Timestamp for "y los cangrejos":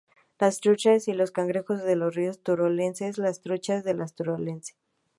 1.07-1.83